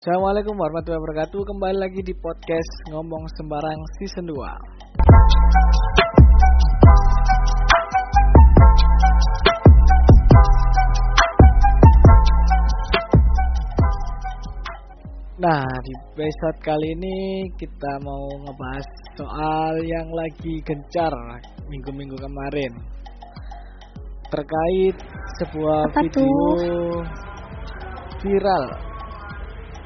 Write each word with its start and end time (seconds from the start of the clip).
Assalamualaikum 0.00 0.56
warahmatullahi 0.56 0.96
wabarakatuh. 0.96 1.40
Kembali 1.44 1.76
lagi 1.76 2.00
di 2.00 2.16
podcast 2.16 2.72
Ngomong 2.88 3.20
Sembarang 3.36 3.76
Season 4.00 4.24
2 4.24 4.32
Nah 15.36 15.68
di 15.68 15.92
episode 16.16 16.58
kali 16.64 16.96
ini 16.96 17.44
kita 17.60 18.00
mau 18.00 18.24
ngebahas 18.40 18.88
soal 19.20 19.84
yang 19.84 20.08
lagi 20.16 20.64
gencar 20.64 21.12
minggu-minggu 21.68 22.16
kemarin. 22.16 22.72
Terkait 24.32 24.96
sebuah 25.44 25.92
Apa 25.92 26.00
video 26.08 26.24
tuh? 26.24 27.04
viral 28.24 28.89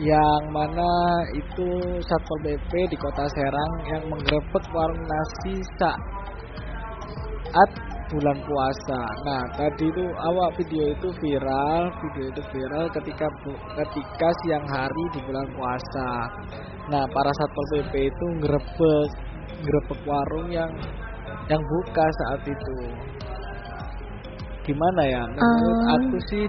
yang 0.03 0.43
mana 0.51 1.23
itu 1.39 1.69
Satpol 2.03 2.39
PP 2.43 2.73
di 2.91 2.97
Kota 2.99 3.31
Serang 3.31 3.73
yang 3.87 4.03
menggerebek 4.11 4.65
warung 4.75 5.05
nasi 5.07 5.55
saat 5.79 7.71
bulan 8.11 8.39
puasa. 8.43 9.01
Nah, 9.23 9.43
tadi 9.55 9.87
itu 9.87 10.05
awal 10.19 10.51
video 10.59 10.91
itu 10.91 11.09
viral, 11.23 11.95
video 12.03 12.27
itu 12.27 12.43
viral 12.51 12.91
ketika 12.91 13.31
ketika 13.79 14.29
siang 14.43 14.67
hari 14.67 15.05
di 15.15 15.21
bulan 15.31 15.47
puasa. 15.55 16.11
Nah, 16.91 17.07
para 17.15 17.31
Satpol 17.39 17.67
PP 17.79 18.11
itu 18.11 18.27
ngerebek 18.43 19.11
ngerebek 19.63 20.01
warung 20.11 20.51
yang 20.51 20.71
yang 21.47 21.63
buka 21.63 22.07
saat 22.25 22.43
itu. 22.51 22.79
Gimana 24.65 25.03
ya? 25.05 25.23
Menurut 25.29 25.77
Oh. 25.77 25.93
aku 25.93 26.17
sih 26.33 26.45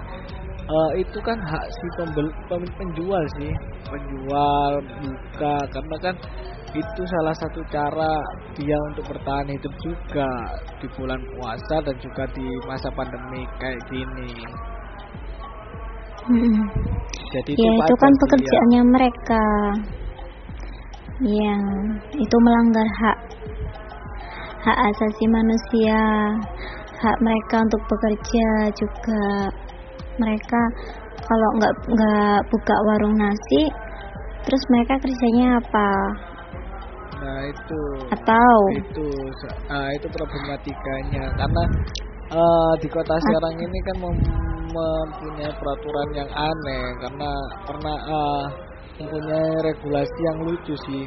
eh, 0.66 0.90
itu 1.02 1.18
kan 1.22 1.38
hak 1.38 1.64
si 1.70 1.86
pembel, 1.98 2.26
pem- 2.50 2.74
penjual 2.78 3.22
sih 3.38 3.52
penjual 3.86 4.72
buka 5.02 5.56
karena 5.70 5.96
kan 6.02 6.14
itu 6.76 7.02
salah 7.08 7.32
satu 7.40 7.60
cara 7.72 8.12
dia 8.52 8.76
untuk 8.92 9.08
bertahan 9.08 9.48
hidup 9.48 9.72
juga 9.80 10.28
di 10.82 10.86
bulan 10.92 11.20
puasa 11.32 11.76
dan 11.80 11.96
juga 12.02 12.26
di 12.36 12.44
masa 12.68 12.88
pandemi 12.92 13.46
kayak 13.56 13.80
gini 13.88 14.30
Mm-mm. 16.26 16.66
jadi 17.30 17.52
Ya 17.54 17.70
itu 17.70 17.78
wajar 17.78 17.98
kan 18.02 18.12
ya. 18.12 18.18
pekerjaannya 18.18 18.82
mereka. 18.90 19.44
Ya, 21.22 21.56
itu 22.12 22.36
melanggar 22.42 22.82
hak 23.00 23.18
hak 24.66 24.78
asasi 24.90 25.24
manusia, 25.30 26.02
hak 26.98 27.16
mereka 27.22 27.62
untuk 27.62 27.82
bekerja 27.86 28.48
juga. 28.74 29.26
Mereka 30.16 30.62
kalau 31.26 31.48
nggak 31.58 31.74
nggak 31.90 32.38
buka 32.48 32.76
warung 32.86 33.16
nasi, 33.18 33.62
terus 34.46 34.62
mereka 34.70 34.94
kerjanya 35.02 35.58
apa? 35.58 35.90
nah 37.16 37.40
itu. 37.48 37.82
Atau? 38.12 38.56
Itu 38.76 39.08
ah, 39.72 39.88
itu 39.96 40.06
problematikanya. 40.12 41.24
Karena 41.32 41.64
eh, 42.28 42.72
di 42.84 42.88
kota 42.92 43.16
Serang 43.16 43.56
ini 43.56 43.78
kan 43.88 43.96
mem- 44.04 44.28
mempunyai 44.70 45.52
peraturan 45.56 46.08
yang 46.12 46.30
aneh. 46.30 46.84
Karena 47.00 47.30
pernah 47.64 47.96
eh, 47.96 48.44
mempunyai 49.00 49.50
regulasi 49.64 50.18
yang 50.32 50.38
lucu 50.44 50.74
sih. 50.88 51.04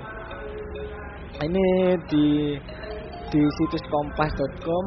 Ini 1.39 1.67
di 2.09 2.57
di 3.29 3.41
situs 3.45 3.83
kompas.com 3.87 4.85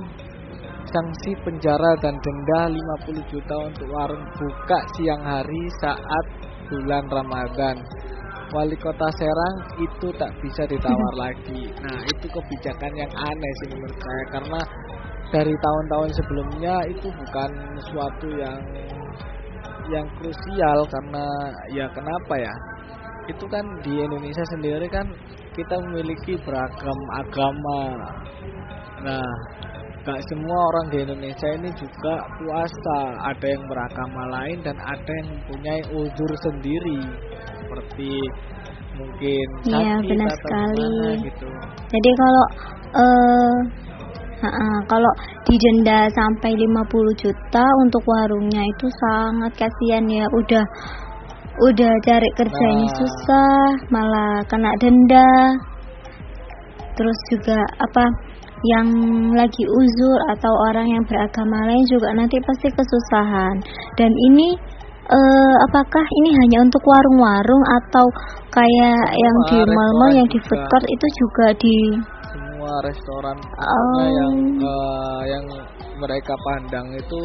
sanksi 0.92 1.32
penjara 1.40 1.92
dan 2.04 2.14
denda 2.20 2.62
50 3.08 3.32
juta 3.32 3.56
untuk 3.64 3.88
warung 3.88 4.24
buka 4.36 4.78
siang 4.94 5.24
hari 5.24 5.62
saat 5.80 6.24
bulan 6.68 7.08
Ramadan 7.08 7.80
wali 8.52 8.76
kota 8.76 9.08
Serang 9.16 9.56
itu 9.80 10.12
tak 10.20 10.30
bisa 10.44 10.68
ditawar 10.68 11.14
lagi. 11.24 11.72
Nah, 11.80 11.98
itu 12.04 12.26
kebijakan 12.28 12.92
yang 12.94 13.12
aneh 13.16 13.52
sih 13.64 13.68
menurut 13.72 13.96
saya 13.96 14.24
karena 14.28 14.60
dari 15.32 15.54
tahun-tahun 15.56 16.10
sebelumnya 16.12 16.74
itu 16.92 17.08
bukan 17.08 17.50
suatu 17.88 18.28
yang 18.36 18.60
yang 19.88 20.06
krusial 20.20 20.78
karena 20.86 21.26
ya 21.72 21.86
kenapa 21.90 22.34
ya? 22.36 22.54
Itu 23.32 23.48
kan 23.48 23.64
di 23.80 24.04
Indonesia 24.04 24.44
sendiri 24.52 24.86
kan 24.92 25.08
kita 25.56 25.80
memiliki 25.88 26.36
beragam 26.44 26.98
agama. 27.16 27.80
Nah, 29.02 29.32
gak 30.02 30.20
semua 30.26 30.58
orang 30.70 30.86
di 30.90 30.96
Indonesia 31.06 31.48
ini 31.54 31.70
juga 31.78 32.14
puasa. 32.38 32.98
Ada 33.30 33.46
yang 33.54 33.64
beragama 33.70 34.22
lain 34.34 34.58
dan 34.66 34.76
ada 34.82 35.10
yang 35.22 35.28
mempunyai 35.30 35.82
uzur 35.94 36.30
sendiri 36.42 36.98
seperti 37.62 38.12
mungkin 38.92 39.46
Iya, 39.70 39.96
sakit 39.98 40.08
benar 40.10 40.28
atau 40.28 40.38
sekali. 40.42 41.10
gitu. 41.24 41.46
Jadi 41.88 42.10
kalau 42.18 42.44
eh 42.92 43.56
ha-ha, 44.42 44.68
kalau 44.90 45.12
didenda 45.46 46.10
sampai 46.10 46.50
50 46.50 47.14
juta 47.22 47.64
untuk 47.86 48.02
warungnya 48.02 48.62
itu 48.66 48.86
sangat 49.06 49.52
kasihan 49.56 50.04
ya. 50.10 50.26
Udah 50.34 50.64
udah 51.62 51.92
cari 52.02 52.28
kerjanya 52.34 52.88
Nah. 52.90 52.96
susah, 52.98 53.60
malah 53.88 54.34
kena 54.50 54.72
denda. 54.82 55.30
Terus 56.92 57.18
juga 57.32 57.56
apa 57.80 58.04
yang 58.62 58.88
lagi 59.34 59.64
uzur 59.66 60.18
atau 60.38 60.52
orang 60.70 60.86
yang 60.86 61.04
beragama 61.06 61.66
lain 61.66 61.84
juga 61.90 62.14
nanti 62.14 62.38
pasti 62.46 62.68
kesusahan. 62.70 63.56
Dan 63.98 64.12
ini 64.32 64.54
eh, 65.10 65.54
apakah 65.66 66.04
ini 66.22 66.30
hanya 66.38 66.58
untuk 66.62 66.82
warung-warung 66.86 67.64
atau 67.82 68.06
kayak 68.54 69.02
yang 69.18 69.36
di 69.50 69.58
mall-mall 69.66 70.12
yang 70.14 70.28
di 70.30 70.38
food 70.46 70.62
court 70.70 70.86
itu 70.86 71.06
juga 71.18 71.46
di 71.58 71.76
Semua 72.32 72.72
restoran 72.86 73.36
Oh. 73.58 73.98
yang 74.06 74.34
eh, 74.62 75.22
yang 75.26 75.44
mereka 75.98 76.34
pandang 76.46 76.86
itu 76.94 77.22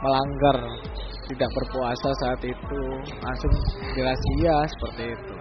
melanggar 0.00 0.58
tidak 1.30 1.50
berpuasa 1.54 2.08
saat 2.26 2.40
itu 2.42 2.82
langsung 3.22 3.52
jelas 3.94 4.18
iya 4.42 4.56
seperti 4.66 5.04
itu. 5.14 5.34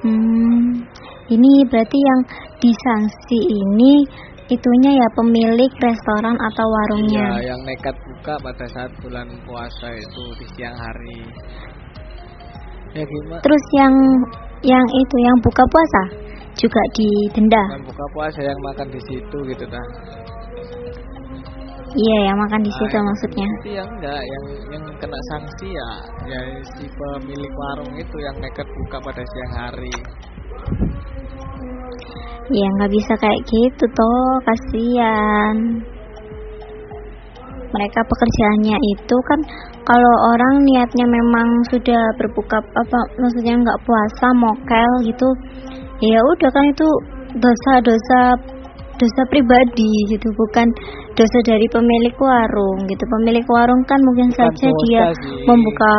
Hmm, 0.00 0.80
ini 1.30 1.52
berarti 1.70 1.98
yang 1.98 2.20
disanksi 2.58 3.38
ini 3.38 3.94
itunya 4.50 4.90
ya 4.98 5.08
pemilik 5.14 5.72
restoran 5.78 6.34
atau 6.34 6.66
warungnya. 6.66 7.38
Iya, 7.38 7.54
yang 7.54 7.60
nekat 7.62 7.94
buka 8.02 8.34
pada 8.42 8.66
saat 8.66 8.90
bulan 8.98 9.30
puasa 9.46 9.88
itu 9.94 10.24
di 10.42 10.46
siang 10.58 10.74
hari. 10.74 11.22
Ya 12.98 13.06
gimana? 13.06 13.38
Terus 13.38 13.64
yang 13.78 13.94
yang 14.66 14.86
itu 14.90 15.16
yang 15.22 15.36
buka 15.46 15.62
puasa 15.70 16.02
juga 16.58 16.82
didenda. 16.98 17.62
Yang 17.78 17.86
buka 17.94 18.04
puasa 18.10 18.40
yang 18.42 18.58
makan 18.66 18.88
di 18.90 19.00
situ 19.06 19.38
gitu 19.54 19.64
dah. 19.70 19.86
Iya, 21.90 22.18
yang 22.30 22.38
makan 22.38 22.62
di 22.62 22.70
situ 22.70 22.94
Nah, 22.94 23.02
maksudnya. 23.02 23.48
Itu 23.66 23.70
yang 23.74 23.88
enggak, 23.98 24.22
yang 24.22 24.44
yang 24.70 24.84
kena 25.02 25.20
sanksi 25.34 25.68
ya, 25.74 25.90
ya 26.30 26.40
si 26.78 26.86
pemilik 26.86 27.50
warung 27.50 27.92
itu 27.98 28.16
yang 28.22 28.36
nekat 28.38 28.66
buka 28.66 28.98
pada 29.10 29.22
siang 29.26 29.54
hari. 29.58 29.94
Ya 32.50 32.66
nggak 32.78 32.90
bisa 32.90 33.12
kayak 33.22 33.40
gitu 33.46 33.84
toh, 33.94 34.32
kasihan. 34.42 35.56
Mereka 37.70 38.00
pekerjaannya 38.02 38.76
itu 38.82 39.16
kan 39.30 39.40
kalau 39.86 40.14
orang 40.34 40.54
niatnya 40.66 41.06
memang 41.06 41.46
sudah 41.70 42.02
berbuka 42.18 42.58
apa 42.58 42.98
maksudnya 43.22 43.54
nggak 43.62 43.80
puasa 43.86 44.26
mokel 44.34 44.90
gitu 45.06 45.28
ya 46.02 46.18
udah 46.18 46.50
kan 46.50 46.64
itu 46.66 46.88
dosa-dosa 47.38 48.20
dosa 48.98 49.22
pribadi 49.32 49.88
gitu 50.12 50.28
bukan 50.34 50.66
dosa 51.14 51.38
dari 51.46 51.64
pemilik 51.72 52.16
warung 52.20 52.78
gitu 52.90 53.04
pemilik 53.06 53.46
warung 53.48 53.82
kan 53.88 54.00
mungkin 54.02 54.28
Bukan 54.34 54.38
saja 54.50 54.68
dia 54.84 55.04
sih. 55.14 55.46
membuka 55.46 55.94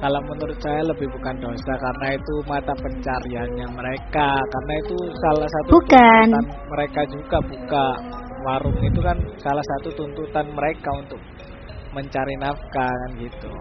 Kalau 0.00 0.20
menurut 0.24 0.56
saya 0.64 0.80
lebih 0.80 1.12
bukan 1.12 1.36
dosa 1.44 1.72
karena 1.76 2.16
itu 2.16 2.34
mata 2.48 2.72
pencariannya 2.72 3.66
mereka, 3.68 4.32
karena 4.32 4.74
itu 4.80 4.96
salah 5.28 5.48
satu 5.48 5.68
Bukan. 5.76 6.26
mereka 6.72 7.00
juga 7.12 7.38
buka 7.44 7.86
warung 8.48 8.80
itu 8.80 9.00
kan 9.04 9.16
salah 9.44 9.60
satu 9.76 9.92
tuntutan 9.92 10.48
mereka 10.56 10.88
untuk 10.96 11.20
mencari 11.92 12.34
nafkah 12.40 12.88
kan 12.88 13.10
gitu. 13.20 13.52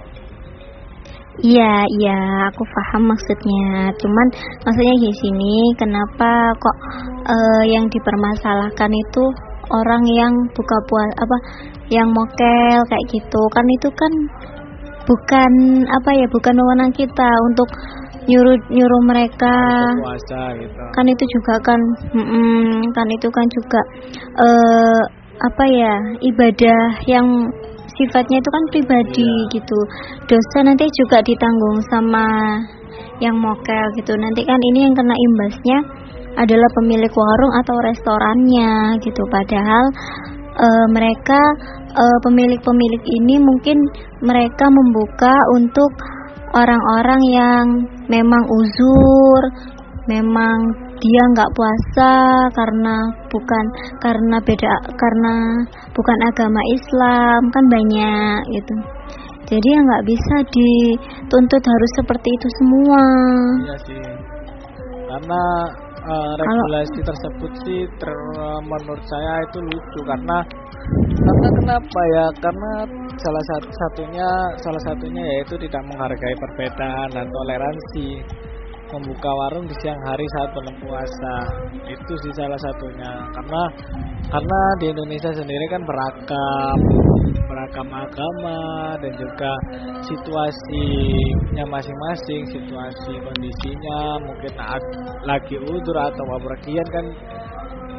Iya, 1.39 1.87
iya, 1.99 2.19
aku 2.51 2.63
paham 2.67 3.11
maksudnya. 3.11 3.91
Cuman 3.99 4.27
maksudnya 4.63 4.95
di 4.95 5.11
sini 5.19 5.55
kenapa 5.75 6.55
kok 6.55 6.77
eh, 7.31 7.63
yang 7.71 7.83
dipermasalahkan 7.91 8.91
itu 8.91 9.23
orang 9.71 10.03
yang 10.07 10.33
buka 10.51 10.77
puasa 10.89 11.13
apa 11.19 11.37
yang 11.89 12.07
mokel 12.09 12.79
kayak 12.89 13.05
gitu 13.07 13.41
kan 13.53 13.65
itu 13.65 13.89
kan 13.93 14.13
bukan 15.09 15.51
apa 15.89 16.09
ya 16.13 16.25
bukan 16.29 16.53
wewenang 16.53 16.93
kita 16.93 17.29
untuk 17.49 17.69
nyuruh 18.29 18.57
nyuruh 18.69 19.01
mereka 19.09 19.57
Puasa 19.97 20.53
gitu. 20.61 20.81
kan 20.93 21.05
itu 21.09 21.23
juga 21.33 21.55
kan 21.65 21.81
mm-mm, 22.13 22.93
kan 22.93 23.07
itu 23.09 23.27
kan 23.33 23.47
juga 23.49 23.81
eh 24.37 25.01
apa 25.39 25.63
ya 25.65 25.95
ibadah 26.19 26.81
yang 27.09 27.27
sifatnya 27.97 28.37
itu 28.37 28.49
kan 28.53 28.63
pribadi 28.69 29.25
yeah. 29.25 29.49
gitu 29.55 29.79
dosa 30.29 30.57
nanti 30.61 30.85
juga 30.93 31.23
ditanggung 31.25 31.79
sama 31.89 32.27
yang 33.19 33.35
mokel 33.35 33.85
gitu 33.99 34.13
nanti 34.15 34.45
kan 34.45 34.59
ini 34.71 34.87
yang 34.87 34.93
kena 34.95 35.15
imbasnya 35.15 35.79
adalah 36.39 36.69
pemilik 36.79 37.11
warung 37.11 37.53
atau 37.59 37.75
restorannya 37.83 38.95
gitu 39.03 39.23
padahal 39.27 39.85
e, 40.59 40.67
mereka 40.91 41.41
e, 41.95 42.03
pemilik-pemilik 42.27 43.03
ini 43.23 43.35
mungkin 43.39 43.77
mereka 44.23 44.65
membuka 44.67 45.33
untuk 45.55 45.91
orang-orang 46.53 47.21
yang 47.31 47.65
memang 48.11 48.43
uzur 48.49 49.41
memang 50.09 50.57
dia 50.99 51.23
nggak 51.31 51.53
puasa 51.55 52.13
karena 52.51 52.95
bukan 53.31 53.65
karena 54.03 54.37
beda 54.43 54.75
karena 54.99 55.33
bukan 55.95 56.17
agama 56.27 56.61
Islam 56.75 57.39
kan 57.53 57.65
banyak 57.71 58.39
gitu. 58.51 58.75
Jadi 59.49 59.65
ya 59.65 59.79
nggak 59.81 60.05
bisa 60.05 60.35
dituntut 60.53 61.63
harus 61.63 61.91
seperti 61.97 62.29
itu 62.29 62.47
semua. 62.61 63.03
Iya 63.65 63.77
sih. 63.85 64.03
Karena 65.09 65.43
uh, 66.05 66.33
regulasi 66.37 66.99
Kalau, 67.01 67.09
tersebut 67.11 67.51
sih 67.67 67.79
ter, 67.99 68.13
menurut 68.63 69.03
saya 69.03 69.33
itu 69.49 69.59
lucu 69.63 69.99
karena 70.07 70.37
karena 71.19 71.47
kenapa 71.61 72.01
ya? 72.15 72.25
Karena 72.39 72.71
salah 73.19 73.43
satu 73.53 73.69
satunya 73.69 74.29
salah 74.63 74.81
satunya 74.87 75.23
yaitu 75.35 75.55
tidak 75.59 75.83
menghargai 75.91 76.35
perbedaan 76.39 77.09
dan 77.11 77.25
toleransi. 77.27 78.09
Membuka 78.89 79.29
warung 79.29 79.69
di 79.69 79.75
siang 79.85 80.01
hari 80.01 80.25
saat 80.33 80.49
bulan 80.49 80.75
puasa. 80.81 81.35
Itu 81.85 82.13
sih 82.25 82.33
salah 82.33 82.57
satunya. 82.57 83.11
Karena 83.37 83.61
karena 84.33 84.59
di 84.81 84.85
Indonesia 84.89 85.29
sendiri 85.29 85.65
kan 85.69 85.85
beragam 85.85 86.77
beragam 87.49 87.89
agama 87.89 88.61
dan 89.01 89.11
juga 89.17 89.51
situasinya 90.05 91.65
masing-masing 91.65 92.45
situasi 92.53 93.13
kondisinya 93.17 94.21
mungkin 94.21 94.53
lagi 95.25 95.57
udur 95.57 95.97
atau 95.97 96.23
bepergian 96.37 96.87
kan 96.93 97.05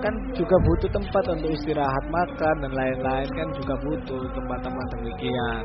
kan 0.00 0.14
juga 0.32 0.56
butuh 0.64 0.91
tempat 0.94 1.25
untuk 1.35 1.50
istirahat 1.52 2.05
makan 2.08 2.55
dan 2.64 2.73
lain-lain 2.73 3.29
kan 3.37 3.49
juga 3.58 3.75
butuh 3.85 4.23
tempat-tempat 4.32 4.87
demikian 4.97 5.64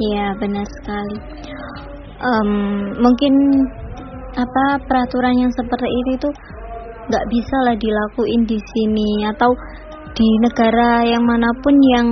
Iya 0.00 0.32
benar 0.40 0.64
sekali. 0.80 1.16
Um, 2.24 2.50
mungkin 3.04 3.34
apa 4.32 4.80
peraturan 4.88 5.36
yang 5.36 5.52
seperti 5.52 5.88
ini 5.92 6.12
tuh 6.16 6.32
nggak 7.10 7.26
bisa 7.28 7.56
lah 7.68 7.76
dilakuin 7.76 8.48
di 8.48 8.56
sini 8.56 9.28
atau 9.28 9.50
di 10.20 10.30
negara 10.44 11.00
yang 11.08 11.24
mana 11.24 11.48
pun 11.64 11.74
yang 11.96 12.08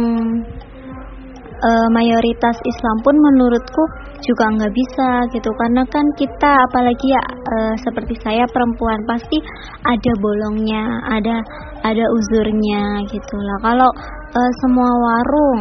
uh, 1.60 1.88
mayoritas 1.93 2.56
Islam 2.64 2.96
pun 3.05 3.12
menurutku 3.20 3.84
juga 4.25 4.49
nggak 4.49 4.72
bisa 4.72 5.08
gitu. 5.37 5.50
Karena 5.52 5.84
kan 5.93 6.06
kita 6.16 6.52
apalagi 6.72 7.06
ya 7.12 7.20
uh, 7.20 7.75
seperti 7.84 8.16
saya 8.25 8.49
perempuan 8.49 8.96
pasti 9.05 9.37
ada 9.84 10.12
bolongnya 10.25 10.84
ada 11.12 11.37
ada 11.84 12.05
uzurnya 12.16 13.05
gitulah 13.12 13.58
kalau 13.60 13.90
uh, 14.32 14.52
semua 14.64 14.88
warung 14.88 15.61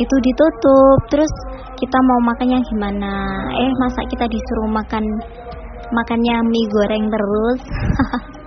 itu 0.00 0.16
ditutup 0.26 0.98
terus 1.14 1.30
kita 1.78 1.98
mau 2.10 2.20
makannya 2.34 2.58
gimana? 2.74 3.14
Eh 3.54 3.70
masa 3.78 4.02
kita 4.10 4.26
disuruh 4.26 4.68
makan 4.74 5.04
makannya 5.94 6.36
mie 6.42 6.68
goreng 6.74 7.06
terus 7.06 7.60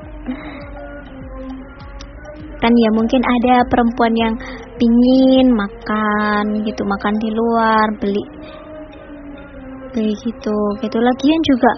kan 2.64 2.72
ya 2.72 2.90
mungkin 2.96 3.20
ada 3.20 3.68
perempuan 3.68 4.14
yang 4.16 4.34
pingin 4.80 5.52
makan 5.52 6.64
gitu 6.64 6.82
makan 6.88 7.14
di 7.20 7.30
luar 7.36 7.88
beli 8.00 8.24
beli 9.94 10.16
gitu. 10.18 10.58
Gitu. 10.82 10.98
Lagian 10.98 11.42
juga 11.46 11.72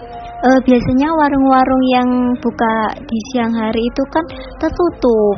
uh, 0.48 0.60
biasanya 0.64 1.08
warung-warung 1.12 1.84
yang 1.92 2.08
buka 2.40 2.74
di 3.04 3.18
siang 3.30 3.52
hari 3.52 3.82
itu 3.84 4.02
kan 4.08 4.24
tertutup 4.62 5.36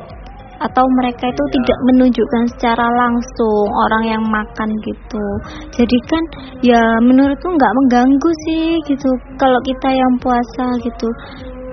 atau 0.59 0.85
mereka 0.99 1.31
itu 1.31 1.45
ya. 1.47 1.53
tidak 1.55 1.79
menunjukkan 1.87 2.45
secara 2.55 2.87
langsung 2.91 3.67
orang 3.89 4.05
yang 4.15 4.25
makan 4.27 4.71
gitu. 4.87 5.27
Jadi 5.75 5.99
kan 6.07 6.23
ya 6.63 6.83
menurutku 7.03 7.47
nggak 7.51 7.75
mengganggu 7.83 8.31
sih 8.47 8.79
gitu. 8.87 9.11
Kalau 9.39 9.59
kita 9.67 9.89
yang 9.91 10.15
puasa 10.23 10.67
gitu 10.83 11.09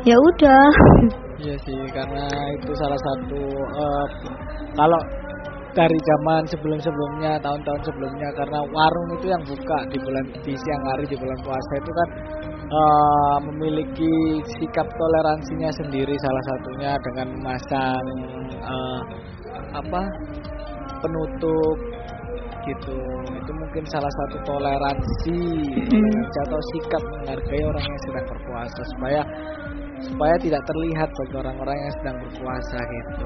ya 0.05 0.17
udah 0.17 0.69
iya 1.45 1.55
sih 1.61 1.79
karena 1.93 2.25
itu 2.57 2.71
salah 2.73 2.99
satu 3.05 3.41
uh, 3.77 4.05
kalau 4.73 5.01
dari 5.75 5.99
zaman 5.99 6.41
sebelum-sebelumnya 6.47 7.37
tahun-tahun 7.43 7.81
sebelumnya 7.83 8.29
karena 8.33 8.59
warung 8.63 9.09
itu 9.19 9.27
yang 9.27 9.43
buka 9.43 9.77
di 9.91 9.97
bulan 9.99 10.25
di 10.41 10.53
siang 10.55 10.83
hari 10.87 11.03
di 11.05 11.17
bulan 11.19 11.39
puasa 11.43 11.71
itu 11.77 11.91
kan 11.91 12.09
uh, 12.71 13.37
memiliki 13.51 14.13
sikap 14.57 14.87
toleransinya 14.87 15.69
sendiri 15.75 16.15
salah 16.23 16.43
satunya 16.47 16.91
dengan 17.11 17.27
memasang 17.37 18.05
uh, 18.63 19.01
apa 19.75 20.01
penutup 21.03 21.77
gitu 22.65 22.97
itu 23.29 23.51
mungkin 23.53 23.83
salah 23.85 24.09
satu 24.09 24.37
toleransi 24.47 25.41
mm. 25.85 26.23
atau 26.49 26.59
sikap 26.73 27.03
menghargai 27.13 27.61
orang 27.61 27.85
yang 27.85 28.01
sedang 28.09 28.25
berpuasa 28.25 28.81
supaya 28.97 29.21
supaya 30.03 30.35
tidak 30.41 30.61
terlihat 30.67 31.09
bagi 31.11 31.35
orang-orang 31.39 31.77
yang 31.77 31.93
sedang 31.99 32.17
berpuasa 32.19 32.77
gitu. 32.83 33.25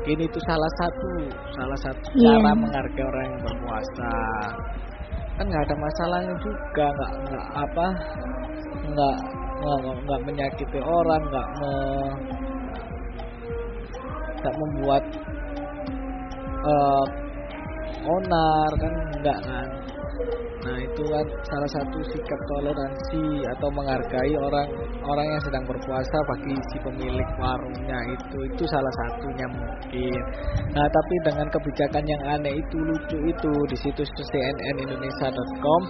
Mungkin 0.00 0.18
itu 0.26 0.38
salah 0.48 0.72
satu 0.80 1.10
salah 1.54 1.78
satu 1.84 2.06
yeah. 2.18 2.38
cara 2.40 2.52
menghargai 2.56 3.04
orang 3.04 3.24
yang 3.30 3.40
berpuasa. 3.46 4.14
Kan 5.38 5.44
nggak 5.48 5.64
ada 5.70 5.76
masalahnya 5.78 6.34
juga 6.42 6.86
nggak 6.90 7.12
nggak 7.30 7.46
apa 7.54 7.86
nggak 8.90 9.16
nggak 10.04 10.20
menyakiti 10.24 10.80
orang 10.80 11.22
nggak 11.28 11.48
me, 11.60 11.72
nggak 14.40 14.54
membuat 14.56 15.04
uh, 16.64 17.04
onar 18.08 18.70
kan 18.80 18.94
enggak 19.16 19.38
kan 19.44 19.68
nah 20.60 20.76
itu 20.76 21.02
kan 21.08 21.26
salah 21.48 21.70
satu 21.72 21.98
sikap 22.12 22.40
toleransi 22.52 23.24
atau 23.56 23.68
menghargai 23.72 24.34
orang 24.36 24.68
orang 25.08 25.26
yang 25.32 25.42
sedang 25.42 25.64
berpuasa 25.64 26.16
bagi 26.28 26.52
si 26.68 26.76
pemilik 26.84 27.28
warungnya 27.40 27.98
itu. 28.12 28.38
Itu 28.52 28.64
salah 28.68 28.94
satunya 29.00 29.46
mungkin. 29.48 30.20
Nah 30.76 30.84
tapi 30.84 31.14
dengan 31.24 31.48
kebijakan 31.48 32.04
yang 32.04 32.22
aneh 32.38 32.54
itu 32.60 32.76
lucu 32.76 33.18
itu 33.24 33.52
di 33.72 33.76
situs 33.80 34.10
cnnindonesia.com 34.12 35.82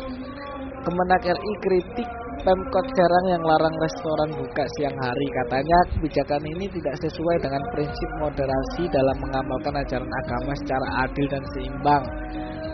Kemenak 0.81 1.29
RI 1.29 1.53
kritik 1.61 2.09
Pemkot 2.41 2.87
Serang 2.97 3.27
yang 3.29 3.45
larang 3.45 3.77
restoran 3.77 4.33
buka 4.33 4.65
siang 4.81 4.97
hari. 4.97 5.29
Katanya 5.29 5.79
kebijakan 5.93 6.41
ini 6.57 6.73
tidak 6.73 6.97
sesuai 7.05 7.37
dengan 7.45 7.61
prinsip 7.77 8.11
moderasi 8.17 8.89
dalam 8.89 9.17
mengamalkan 9.21 9.77
ajaran 9.77 10.09
agama 10.09 10.57
secara 10.57 11.05
adil 11.05 11.27
dan 11.29 11.45
seimbang 11.53 12.05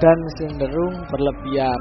dan 0.01 0.19
cenderung 0.41 0.95
berlebihan. 1.09 1.81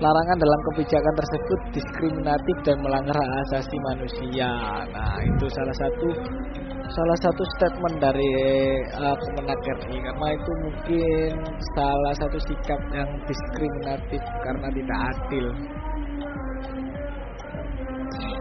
Larangan 0.00 0.38
dalam 0.40 0.60
kebijakan 0.72 1.14
tersebut 1.20 1.60
diskriminatif 1.76 2.56
dan 2.64 2.80
melanggar 2.80 3.12
hak 3.12 3.32
asasi 3.44 3.76
manusia. 3.84 4.48
Nah, 4.96 5.20
itu 5.20 5.44
salah 5.52 5.76
satu 5.76 6.08
salah 6.88 7.18
satu 7.20 7.42
statement 7.58 8.00
dari 8.00 8.32
uh, 8.96 9.12
Kemenak 9.12 9.60
RI 9.60 10.00
karena 10.00 10.28
itu 10.32 10.50
mungkin 10.64 11.30
salah 11.76 12.14
satu 12.16 12.38
sikap 12.48 12.80
yang 12.96 13.10
diskriminatif 13.28 14.22
karena 14.40 14.68
tidak 14.72 14.98
adil. 15.12 15.46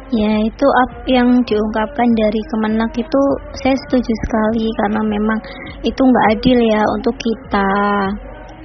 Ya 0.09 0.33
itu 0.41 0.67
yang 1.11 1.29
diungkapkan 1.45 2.09
dari 2.17 2.41
Kemenak 2.55 2.91
itu 2.97 3.21
saya 3.61 3.75
setuju 3.85 4.13
sekali 4.25 4.65
karena 4.81 5.01
memang 5.05 5.39
itu 5.85 6.01
nggak 6.01 6.27
adil 6.39 6.57
ya 6.71 6.81
untuk 6.97 7.15
kita 7.19 7.71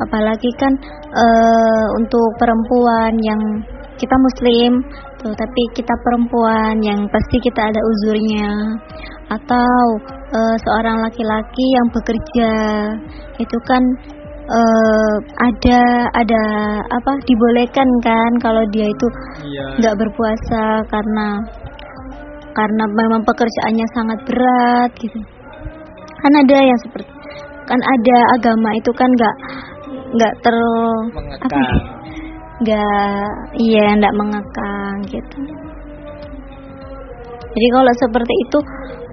apalagi 0.01 0.51
kan 0.59 0.73
e, 1.13 1.27
untuk 1.99 2.29
perempuan 2.41 3.13
yang 3.23 3.43
kita 3.95 4.17
muslim 4.19 4.83
tuh 5.23 5.33
tapi 5.35 5.63
kita 5.79 5.95
perempuan 6.03 6.75
yang 6.83 7.01
pasti 7.09 7.37
kita 7.39 7.63
ada 7.71 7.81
uzurnya 7.81 8.51
atau 9.31 9.75
e, 10.35 10.41
seorang 10.67 10.99
laki-laki 11.03 11.67
yang 11.79 11.89
bekerja 11.95 12.53
itu 13.39 13.59
kan 13.67 13.83
uh, 14.49 15.15
ada 15.41 15.83
ada 16.13 16.45
apa 16.85 17.13
dibolehkan 17.25 17.89
kan 18.05 18.31
kalau 18.41 18.63
dia 18.73 18.87
itu 18.89 19.07
iya. 19.49 19.67
nggak 19.81 19.95
iya. 19.95 20.01
berpuasa 20.01 20.65
karena 20.89 21.29
karena 22.55 22.85
memang 22.87 23.23
pekerjaannya 23.27 23.87
sangat 23.97 24.19
berat 24.29 24.91
gitu 25.01 25.19
kan 26.25 26.33
ada 26.41 26.57
yang 26.61 26.79
seperti 26.87 27.11
kan 27.65 27.81
ada 27.81 28.17
agama 28.37 28.71
itu 28.77 28.91
kan 28.93 29.09
nggak 29.09 29.37
nggak 30.15 30.35
ter 30.43 30.57
apa 31.43 31.63
nggak 32.63 33.29
iya 33.59 33.87
nggak 33.99 34.15
mengekang 34.15 34.97
gitu. 35.11 35.41
Jadi 37.55 37.67
kalau 37.71 37.93
seperti 37.95 38.35
itu 38.35 38.59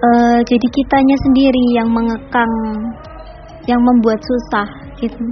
uh, 0.02 0.38
jadi 0.42 0.66
kitanya 0.74 1.16
sendiri 1.26 1.64
yang 1.78 1.88
mengekang 1.90 2.52
yang 3.70 3.78
membuat 3.82 4.18
susah 4.18 4.66
gitu. 4.98 5.22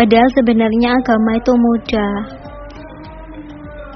Padahal 0.00 0.28
sebenarnya 0.36 0.88
agama 0.96 1.30
itu 1.36 1.52
mudah. 1.52 2.16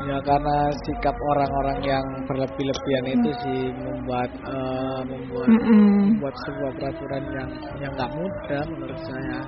Ya 0.02 0.19
karena 0.26 0.57
sikap 0.83 1.14
orang-orang 1.14 1.78
yang 1.87 2.04
berlebih-lebihan 2.26 3.07
itu 3.16 3.31
sih 3.47 3.61
membuat 3.71 4.31
uh, 4.45 5.00
membuat 5.07 5.49
mm 5.49 5.61
-mm. 5.62 5.97
membuat 6.19 6.35
sebuah 6.42 6.73
peraturan 6.76 7.25
yang 7.33 7.50
yang 7.81 7.92
nggak 7.95 8.12
mudah 8.12 8.62
menurut 8.66 9.00
saya 9.07 9.38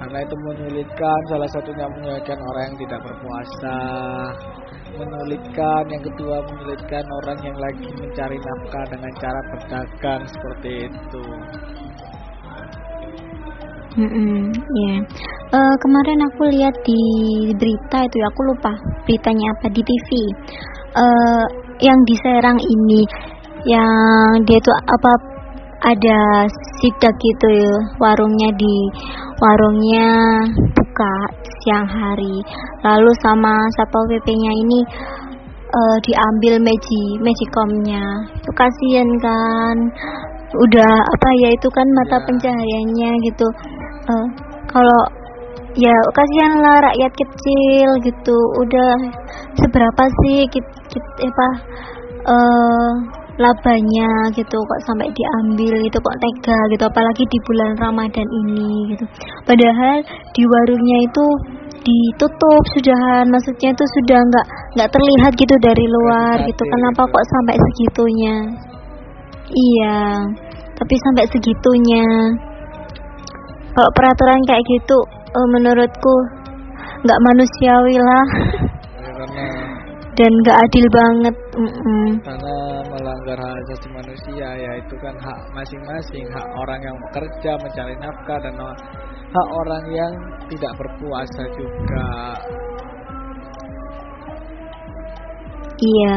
karena 0.00 0.18
itu 0.24 0.34
menyulitkan 0.48 1.20
salah 1.28 1.48
satunya 1.52 1.84
menyulitkan 1.92 2.40
orang 2.40 2.72
yang 2.72 2.76
tidak 2.88 3.00
berpuasa. 3.04 3.78
Menyulitkan 4.96 5.82
yang 5.92 6.02
kedua 6.08 6.36
menyulitkan 6.48 7.04
orang 7.04 7.38
yang 7.44 7.56
lagi 7.60 7.88
mencari 8.00 8.36
nafkah 8.40 8.84
dengan 8.88 9.12
cara 9.20 9.40
berdagang 9.52 10.22
seperti 10.24 10.70
itu. 10.88 11.24
Mm 14.00 14.06
-mm, 14.06 14.42
yeah. 14.54 14.98
uh, 15.52 15.74
kemarin 15.82 16.18
aku 16.32 16.42
lihat 16.48 16.74
di 16.86 17.02
berita 17.58 18.06
itu 18.06 18.16
ya 18.22 18.26
aku 18.30 18.40
lupa 18.54 18.72
beritanya 19.02 19.46
apa 19.50 19.66
di 19.74 19.82
TV 19.82 20.08
uh, 20.94 21.44
yang 21.82 21.98
di 22.06 22.14
Serang 22.22 22.54
ini 22.62 23.02
yang 23.66 24.46
dia 24.48 24.56
itu 24.56 24.70
apa 24.72 25.29
ada 25.80 26.44
sidak 26.80 27.16
gitu 27.16 27.48
ya 27.48 27.74
warungnya 27.96 28.52
di 28.56 28.76
warungnya 29.40 30.08
buka 30.76 31.14
siang 31.60 31.88
hari. 31.88 32.44
Lalu 32.84 33.10
sama 33.24 33.54
satpol 33.76 34.04
pp-nya 34.12 34.52
ini 34.52 34.80
uh, 35.72 35.96
diambil 36.04 36.60
meji 36.60 37.04
magicomnya 37.24 38.04
itu 38.36 38.50
kasihan 38.52 39.08
kan. 39.24 39.76
Udah 40.50 40.92
apa 40.92 41.28
ya 41.46 41.48
itu 41.54 41.68
kan 41.72 41.86
mata 41.96 42.18
ya. 42.18 42.24
pencahariannya 42.28 43.10
gitu. 43.24 43.46
Uh, 44.10 44.26
kalau 44.68 45.02
ya 45.78 45.96
kasihan 46.12 46.52
lah 46.60 46.76
rakyat 46.92 47.12
kecil 47.16 47.88
gitu. 48.04 48.38
Udah 48.60 48.92
seberapa 49.56 50.04
sih 50.24 50.44
kit, 50.52 50.66
kit, 50.92 51.06
apa 51.24 51.48
uh, 52.28 52.92
labanya 53.40 54.10
gitu 54.36 54.52
kok 54.52 54.80
sampai 54.84 55.08
diambil 55.16 55.80
gitu 55.80 55.96
kok 55.96 56.16
tega 56.20 56.58
gitu 56.76 56.84
apalagi 56.84 57.24
di 57.24 57.38
bulan 57.48 57.72
Ramadan 57.80 58.28
ini 58.28 58.92
gitu. 58.92 59.04
Padahal 59.48 60.04
di 60.36 60.42
warungnya 60.44 60.98
itu 61.08 61.26
ditutup 61.80 62.62
sudah 62.76 63.24
maksudnya 63.24 63.72
itu 63.72 63.84
sudah 63.96 64.20
nggak 64.20 64.46
nggak 64.76 64.90
terlihat 64.92 65.32
gitu 65.32 65.54
dari 65.64 65.86
luar 65.88 66.36
gitu. 66.44 66.62
kenapa 66.68 67.02
kok 67.08 67.24
sampai 67.32 67.56
segitunya? 67.56 68.36
Iya 69.48 70.00
tapi 70.80 70.94
sampai 70.96 71.24
segitunya. 71.28 72.06
Kalau 73.70 73.90
peraturan 73.94 74.40
kayak 74.48 74.64
gitu 74.66 74.98
uh, 75.08 75.48
menurutku 75.56 76.16
nggak 77.00 77.20
manusiawi 77.24 77.96
lah 77.96 78.26
dan 80.18 80.30
nggak 80.42 80.58
adil 80.58 80.86
banget 80.90 81.36
mm 81.54 81.70
-mm. 81.70 82.08
karena 82.26 82.56
melanggar 82.90 83.38
hak 83.38 83.54
asasi 83.62 83.88
manusia 83.94 84.48
ya 84.58 84.72
itu 84.82 84.94
kan 84.98 85.14
hak 85.14 85.40
masing-masing 85.54 86.26
hak 86.34 86.48
orang 86.58 86.80
yang 86.82 86.96
bekerja 87.08 87.52
mencari 87.62 87.94
nafkah 88.02 88.38
dan 88.42 88.54
hak 89.30 89.48
orang 89.66 89.84
yang 89.94 90.12
tidak 90.50 90.72
berpuasa 90.74 91.42
juga 91.54 92.10
iya 95.78 96.16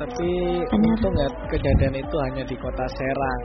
tapi 0.00 0.30
Benar. 0.64 0.96
untung 0.96 1.12
ya 1.12 1.28
kejadian 1.52 1.94
itu 2.00 2.16
hanya 2.24 2.42
di 2.48 2.56
kota 2.56 2.86
Serang 2.96 3.40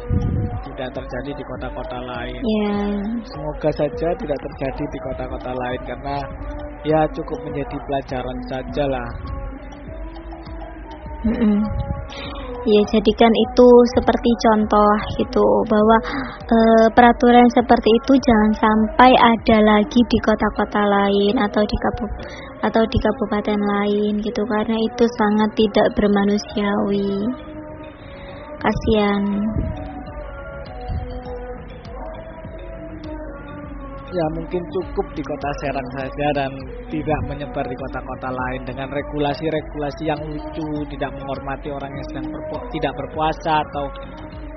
tidak 0.72 0.90
terjadi 0.96 1.32
di 1.36 1.44
kota-kota 1.44 2.00
lain 2.00 2.40
ya. 2.40 2.80
semoga 3.28 3.70
saja 3.76 4.08
tidak 4.16 4.40
terjadi 4.40 4.84
di 4.88 5.00
kota-kota 5.04 5.52
lain 5.52 5.82
karena 5.84 6.18
ya 6.88 7.00
cukup 7.12 7.40
menjadi 7.44 7.76
pelajaran 7.76 8.38
saja 8.48 8.84
lah 8.88 9.10
mm. 11.26 11.62
Ya, 12.66 12.82
jadikan 12.90 13.30
itu 13.30 13.70
seperti 13.94 14.30
contoh 14.42 14.94
gitu 15.22 15.46
bahwa 15.70 15.98
e, 16.50 16.58
peraturan 16.98 17.46
seperti 17.54 17.94
itu 17.94 18.18
jangan 18.18 18.52
sampai 18.58 19.14
ada 19.14 19.58
lagi 19.62 20.02
di 20.10 20.18
kota-kota 20.26 20.82
lain 20.82 21.38
atau 21.38 21.62
di 21.62 21.78
kabup 21.78 22.12
atau 22.66 22.82
di 22.90 22.98
kabupaten 22.98 23.62
lain 23.62 24.18
gitu 24.18 24.42
karena 24.50 24.78
itu 24.82 25.06
sangat 25.14 25.50
tidak 25.54 25.88
bermanusiawi. 25.94 27.14
Kasihan. 28.58 29.22
Ya 34.14 34.26
mungkin 34.38 34.62
cukup 34.70 35.08
di 35.18 35.24
kota 35.26 35.50
Serang 35.64 35.90
saja 35.98 36.28
dan 36.38 36.52
tidak 36.94 37.20
menyebar 37.26 37.66
di 37.66 37.78
kota-kota 37.78 38.30
lain 38.30 38.62
dengan 38.70 38.88
regulasi-regulasi 38.94 40.04
yang 40.06 40.22
lucu, 40.22 40.68
tidak 40.94 41.10
menghormati 41.18 41.70
orang 41.74 41.90
yang 41.90 42.06
sedang 42.14 42.28
berpu 42.30 42.58
tidak 42.78 42.94
berpuasa 42.94 43.54
atau 43.66 43.86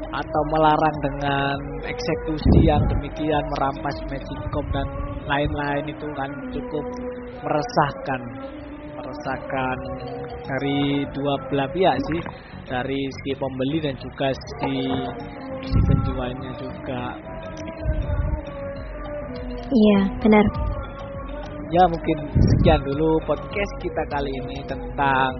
atau 0.08 0.42
melarang 0.56 0.96
dengan 1.04 1.56
eksekusi 1.84 2.58
yang 2.64 2.80
demikian 2.88 3.44
merampas 3.56 3.96
magicom 4.08 4.66
dan 4.72 4.86
lain-lain 5.28 5.84
itu 5.84 6.08
kan 6.16 6.30
cukup 6.48 6.84
meresahkan 7.44 8.20
meresahkan 8.96 9.78
dari 10.48 11.04
dua 11.12 11.34
belah 11.52 11.68
pihak 11.76 11.96
sih 12.08 12.20
dari 12.64 13.00
si 13.24 13.30
pembeli 13.36 13.78
dan 13.84 13.96
juga 14.00 14.32
si 14.32 14.74
si 15.60 15.78
penjualnya 15.92 16.52
juga 16.56 17.02
Iya, 19.68 20.00
benar. 20.24 20.44
Ya, 21.68 21.82
mungkin 21.84 22.18
sekian 22.32 22.80
dulu 22.80 23.20
podcast 23.28 23.72
kita 23.84 24.02
kali 24.08 24.32
ini 24.32 24.64
tentang 24.64 25.30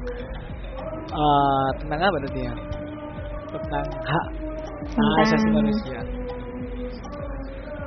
uh, 1.09 1.69
tentang 1.81 2.01
apa 2.05 2.19
tadi 2.29 2.41
ya? 2.45 2.55
Tentang 3.49 3.87
hak 3.89 4.27
asasi 5.25 5.49
manusia. 5.49 6.01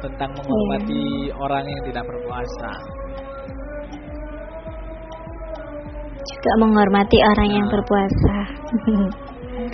Tentang 0.02 0.34
menghormati 0.34 1.30
iya. 1.30 1.38
orang 1.38 1.66
yang 1.70 1.82
tidak 1.86 2.04
berpuasa. 2.10 2.72
Juga 6.22 6.52
menghormati 6.58 7.18
orang 7.22 7.50
nah. 7.54 7.58
yang 7.62 7.68
berpuasa. 7.70 8.36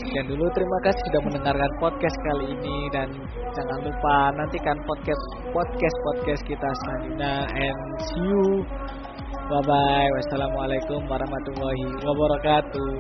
Sekian 0.08 0.24
dulu 0.24 0.48
terima 0.56 0.80
kasih 0.88 1.04
sudah 1.12 1.22
mendengarkan 1.28 1.72
podcast 1.84 2.16
kali 2.24 2.56
ini 2.56 2.78
dan 2.96 3.12
jangan 3.52 3.80
lupa 3.84 4.32
nantikan 4.40 4.80
podcast 4.88 5.24
podcast 5.52 5.96
podcast 6.00 6.42
kita 6.48 6.70
selanjutnya 6.80 7.44
and 7.52 7.80
see 8.00 8.24
you. 8.24 8.64
Bye 9.52 9.68
bye. 9.68 10.08
Wassalamualaikum 10.16 11.04
warahmatullahi 11.12 11.92
wabarakatuh. 12.08 12.96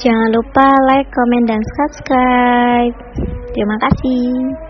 Jangan 0.00 0.28
lupa 0.32 0.66
like, 0.96 1.12
comment, 1.12 1.44
dan 1.44 1.60
subscribe. 1.76 2.96
Terima 3.52 3.76
kasih. 3.84 4.67